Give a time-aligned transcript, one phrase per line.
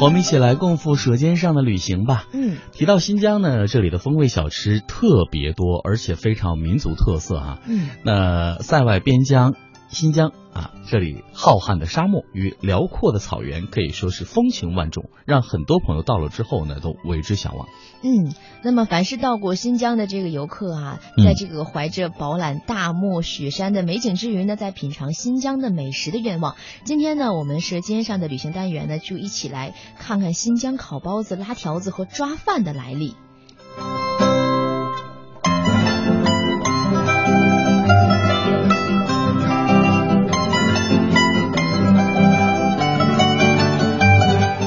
[0.00, 2.24] 我们一起来共赴舌尖上的旅行吧。
[2.32, 7.58] 嗯，提到新疆呢，这里的风味小吃特别多，而且非常有民族特色啊。
[7.68, 9.54] 嗯，那塞外边疆
[9.90, 17.66] 新疆啊，这里浩瀚的沙漠与辽阔的草原可以说是风情万种，让很多朋友到了之后呢，都为之向往。
[18.02, 18.32] 嗯，
[18.62, 26.56] 那么凡是到过新疆的这个游客啊，嗯在这个怀着饱览大漠雪山的美景之余呢，在品尝新疆的美食的愿望。
[26.84, 33.16] 今天呢，我们舌尖上的旅行单元呢，就一起来看看新疆烤包子、拉条子和抓饭的来历。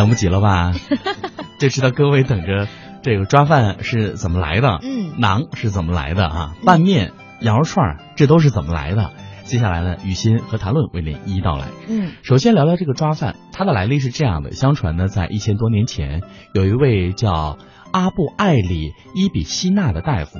[0.00, 0.72] 等不及了吧？
[1.58, 2.66] 就知道各位等着
[3.02, 6.54] 这个抓饭是怎么来的，嗯馕是怎么来的啊？
[6.64, 9.10] 拌面、羊肉串这都是怎么来的？
[9.44, 11.66] 接下来呢，雨欣和谭论为您一一道来。
[11.86, 16.22] 嗯首先聊聊这个抓饭，它的来历是这样的：相传呢，在一千多年前，
[16.54, 17.58] 有一位叫
[17.92, 20.38] 阿布艾里伊比希纳的大夫，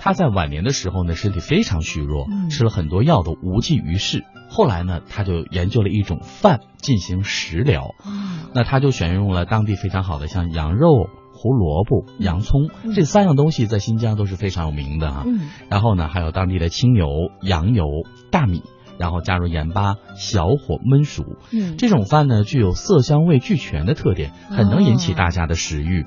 [0.00, 4.24] 他在晚年的时候呢，身体非常虚弱，嗯吃了很多药都无济于事。
[4.52, 15.22] 后来呢，他就研究了一种饭进行食疗，啊那他就选用了当地非常好的像羊肉、胡萝卜、洋葱嗯这三样东西，在新疆都是非常有名的啊。
[15.26, 17.08] 嗯然后呢，还有当地的清油、
[17.40, 17.86] 羊油、
[18.30, 18.62] 大米，
[18.98, 21.24] 然后加入盐巴，小火焖熟。
[21.50, 26.04] 嗯这种饭呢，具有色香味俱全的特点，很能引起大家的食欲。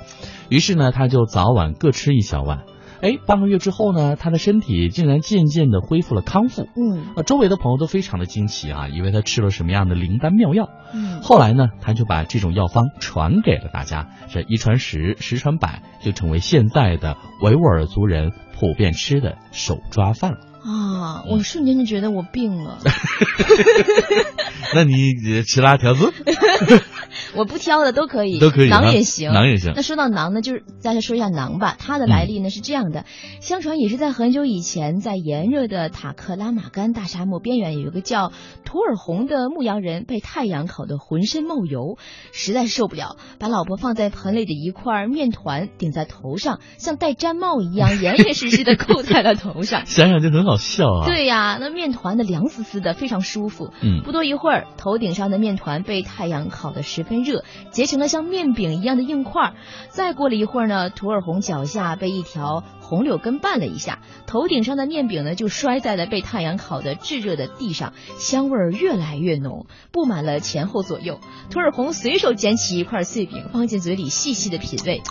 [0.50, 2.66] 于是呢，他就早晚各吃一小碗。
[3.02, 6.68] 哎，半个月之后呢，他的身体竟然渐渐的恢复了康复。
[6.76, 10.70] 嗯啊，周围的朋友都非常的惊奇啊，以为他吃了什么样的灵丹妙药。
[10.94, 20.38] 嗯后来呢，他就把这种药方传给了大家，这一传十，十传百，就成为现在的维吾尔族人普遍吃的手抓饭了。
[20.64, 22.80] 啊，我瞬间就觉得我病了。
[24.74, 26.12] 那你吃辣条子
[27.36, 31.76] 我不挑的都可以，都可以啊馕也行，馕也行那说到馕呢，就是大家说一下馕吧。
[31.78, 33.06] 它的来历呢是这样的，
[33.42, 38.32] 相传也是在很久以前，在炎热的塔克拉玛干大沙漠边缘，有一个叫
[38.64, 41.98] 图尔洪的牧羊人，被太阳烤得浑身冒油，
[42.32, 49.86] 实在受不了，把老婆放在盆里的一块面团顶在头上，像戴毡帽一样严严实实的 扣在了头上。
[49.86, 53.72] 想想就很好笑啊。，对呀，那面团的凉丝丝的，非常舒服。
[53.82, 59.54] 嗯不多一会儿，头顶上的面团被太阳烤得十分热，结成了像面饼一样的硬块儿。
[59.90, 71.20] 再过了一会儿呢，涂尔红脚下被一条红柳根绊了一下，头顶上的面饼呢就摔在了被太阳烤的炙热的地上，香味儿越来越浓，布满了前后左右。
[71.50, 75.02] 涂尔红随手捡起一块碎饼，放进嘴里细细的品味。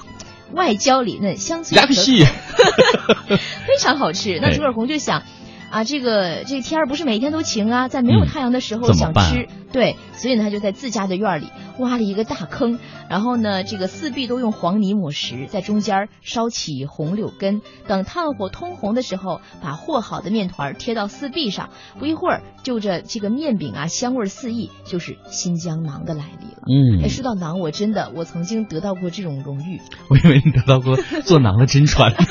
[0.54, 1.92] 外焦里嫩，香脆可口。
[3.66, 4.38] 非常好吃。
[4.40, 5.22] 那哎图尔红就想。
[5.70, 11.48] 啊，这个这个天儿不是每天都晴啊，在没有嗯太阳的时候想吃，对，所以呢，他就在自家的院儿里
[11.80, 12.78] 挖了一个大坑，
[13.10, 26.62] 然后呢，这个四壁都用黄泥抹实，在中间烧起红柳根，等炭火通红的时候，把和好的面团贴到四壁上，不一会儿，就着这个面饼啊，香味四溢，就是新疆馕的来历了。
[26.68, 32.14] 嗯哎，，说到馕，我真的我曾经得到过这种荣誉，我以为你得到过做馕的真传。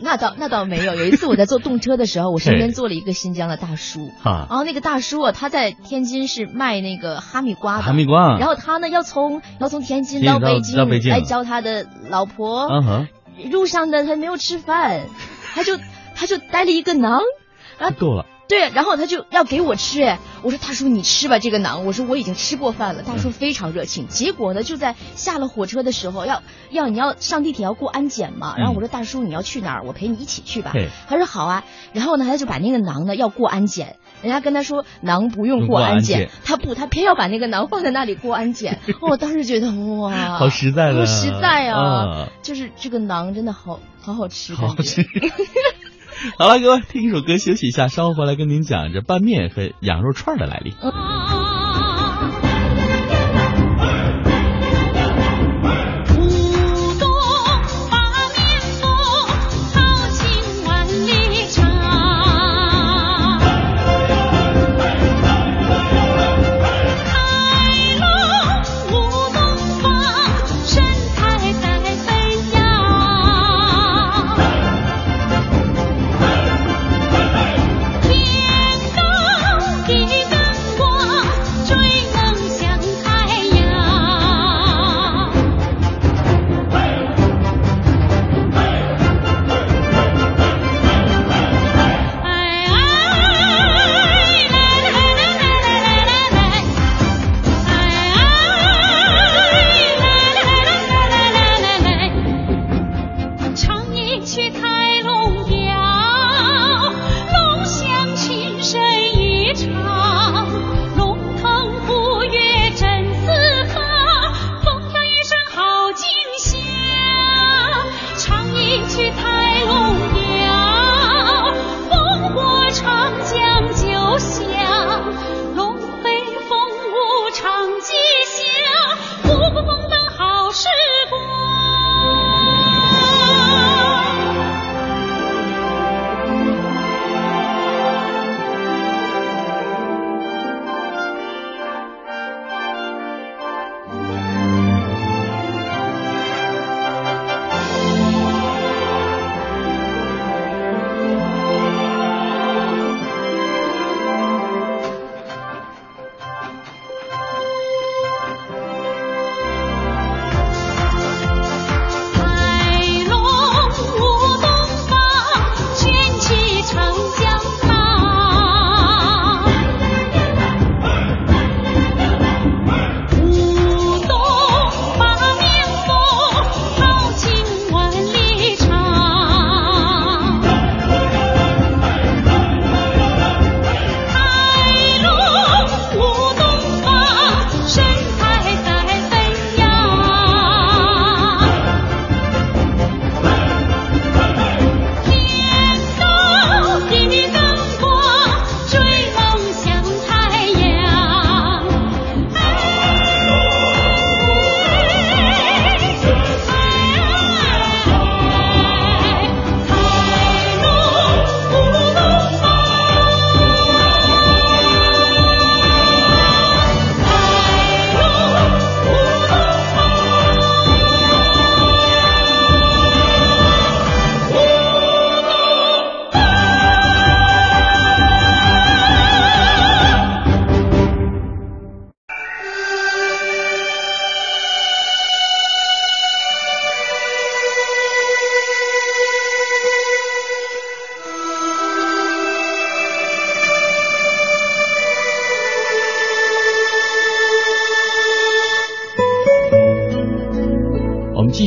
[0.00, 0.94] 那倒那倒没有。
[0.94, 8.38] 有一次我在坐动车的时候，我身边坐了一个新疆的大叔，哈，然后那个大叔啊，他在天津是卖那个哈密瓜的，哈密瓜。
[8.38, 10.60] 然后他呢要从要从天津到到北
[11.00, 13.08] 京来教他的老婆，嗯哼，
[13.50, 15.02] 路上呢他没有吃饭，
[15.54, 15.78] 他就
[16.14, 17.20] 他就带了一个馕，
[17.78, 18.26] 啊够了。
[18.46, 24.06] 对，然后他就要给我吃，哎，我说大叔你吃吧这个馕，我说我已经吃过饭了，大叔非常热情。
[24.06, 29.84] 结果呢就在下了火车的时候要要你要上地铁要过安检嘛，然后我说大叔你要去哪儿？
[29.84, 30.88] 我陪你一起去吧嘿。
[31.08, 33.96] 他说好啊，然后呢他就把那个馕呢要过安检。
[34.22, 38.80] 人家跟他说馕不用过安检，他不，他偏要把那个馕放在那里过安检。
[39.00, 41.80] 哦我当时觉得哇， 好实在好实在啊！
[41.80, 45.02] 啊就是这个馕真的好好好吃，好感觉吃。
[46.38, 50.74] 好了，各位，听一首歌休息一下，稍后回来跟您讲这拌面和羊肉串的来历。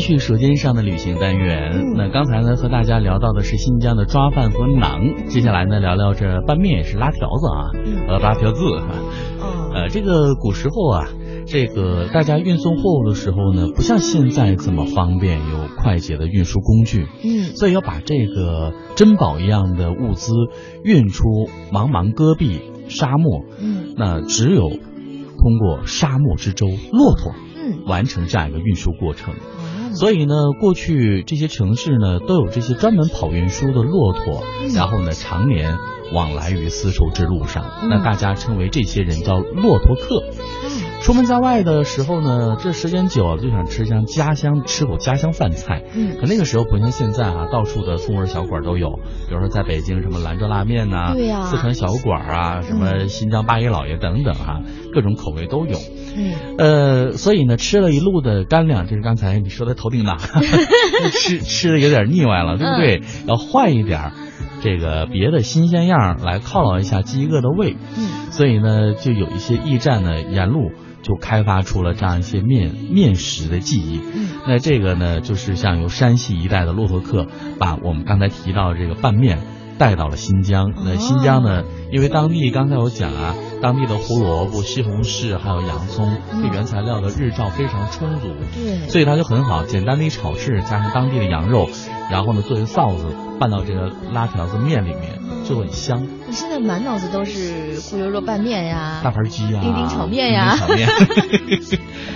[0.07, 1.73] 续舌尖上的旅行单元。
[1.73, 8.87] 嗯那刚才呢和大家聊到的是新疆的抓饭和馕，接下来呢聊聊这拌面也是拉条子啊，嗯呃拉条子哈。
[9.41, 11.07] 哦，呃，这个古时候啊，
[11.45, 20.31] 这个大家运送货物的时候呢，不像现在这么方便，有快捷的运输工具，嗯所以要把这个珍宝一样的物资
[20.85, 21.23] 运出
[21.71, 29.33] 茫茫戈壁沙漠，嗯那只有通过沙漠之舟骆驼嗯，完成这样一个运输过程。
[29.97, 34.73] 哦，所以呢，过去这些城市呢都有这些专门跑运输的骆驼，嗯。
[34.73, 35.77] 然后呢常年
[36.13, 37.89] 往来于丝绸之路上，嗯。
[37.89, 40.23] 那大家称为这些人叫骆驼客。
[40.99, 45.83] 嗯出门在外的时候呢，这时间久了就想吃像家乡吃口家乡饭菜。
[45.95, 48.99] 嗯可那个时候不像现在啊，到处的风味小馆都有，
[49.29, 54.61] 比如说在北京什么兰州拉面呐、对呀四川小馆啊，什么新疆八爷老爷等等哈、
[54.93, 55.77] 各种口味都有。
[56.17, 60.17] 嗯呃，所以呢，吃了一路的干粮，就是刚才你说的头顶大，
[61.13, 63.01] 吃吃的有点腻歪了，对不对？
[63.27, 64.11] 要换一点儿
[64.61, 67.77] 这个别的新鲜样儿来犒劳一下饥饿的胃。
[67.97, 74.01] 嗯所以呢，就有一些驿站呢，沿路就开发出了这样一些面面食的技艺。
[74.15, 77.27] 嗯那这个呢，就是像由山西一带的骆驼客
[77.59, 79.39] 把我们刚才提到的这个拌面
[79.77, 80.71] 带到了新疆。
[80.85, 89.65] 那新疆呢，因为当地刚才我讲啊，当地的胡萝卜、西红柿还有洋葱，嗯这原材料的日照非常充足，对，所以它就很好。
[89.65, 91.69] 简单的一炒制，加上当地的羊肉，
[92.09, 93.05] 然后呢作为臊子
[93.37, 96.07] 拌到这个拉条子面里面，就很香。
[96.27, 100.87] 我现在满脑子都是咕溜肉拌面呀，大盘鸡呀，丁丁炒面呀炒面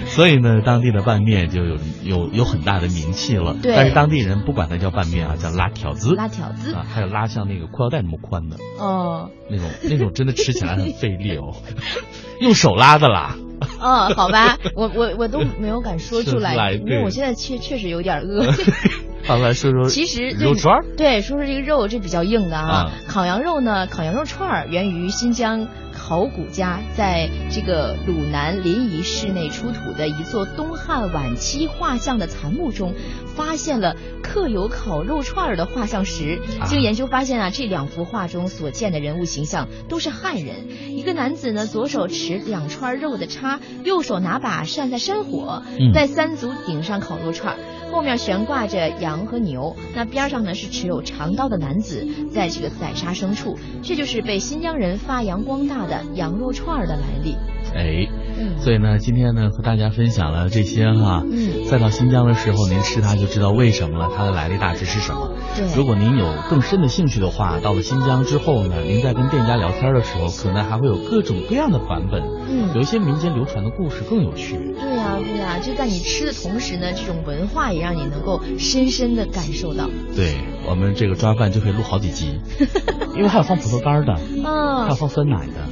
[0.07, 3.55] 所以呢，当地的拌面就有有有很大的名气了。
[3.61, 6.13] 对但是当地人不管它叫拌面啊，叫拉条子。
[6.15, 11.55] 拉条子啊，还有拉像那个裤腰带那么宽的哦那种，那种真的吃起来很费力哦，
[12.41, 13.35] 用手拉的啦。
[13.79, 18.45] 哦，好吧，我我我都没有敢说出来 来，因为我现在确确实有点饿。
[19.23, 20.85] 好，来说说其实肉串儿。
[20.97, 22.69] 对，说说这个肉，这比较硬的啊。
[22.69, 32.93] 啊烤羊肉呢，烤羊肉串儿源于新疆考古家在这个鲁南临沂市内出土的一座东汉晚期画像的残墓中，
[33.35, 36.39] 发现了刻有烤肉串儿的画像石。
[36.59, 40.55] 啊经研究发现啊，这两幅画中所见的人物形象都是汉人。
[40.89, 47.59] 一个男子呢，左手持两串肉的叉，右手拿把扇在山火，嗯在三足鼎上烤肉串儿。
[47.91, 57.35] 后面悬挂着羊和牛，那边上呢是持有长刀的男子在这个宰杀牲畜，这就是被新疆人发扬光大的羊肉串的来历。
[57.75, 58.07] 哎，
[58.41, 61.23] 嗯所以呢，今天呢和大家分享了这些哈。
[61.25, 65.31] 嗯，再到新疆的时候，您吃它就知道为什么了，它的来历大致是什么。
[65.55, 74.55] 对，如果您有更深的兴趣的话，到了新疆之后呢，您在跟店家聊天的时候，可能还会有各种各样的版本，嗯有一些民间流传的故事更有趣。
[74.79, 79.89] 对呀、对呀、就在你吃的同时呢，这种文化也让你能够深深的感受到。
[80.15, 80.35] 对
[80.69, 82.39] 我们这个抓饭就可以录好几集，
[83.15, 84.43] 因为还有放葡萄干的，嗯
[84.83, 85.67] 还有嗯放酸奶的，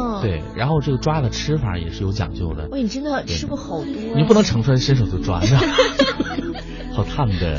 [0.00, 0.22] 嗯，。
[0.22, 5.60] 对，然后这个抓的吃法也是有讲究的，喂，你真的吃过好多、你不能盛出来伸手就抓，是吧？
[6.94, 7.58] 好烫的。